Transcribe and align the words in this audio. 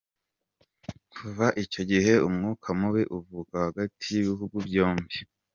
Kuva 1.13 1.45
icyo 1.63 1.81
gihe 1.91 2.13
umwuka 2.27 2.67
mubi 2.79 3.03
uvuka 3.17 3.55
hagati 3.65 4.03
y’ibihugu 4.13 4.57
byombi. 4.67 5.15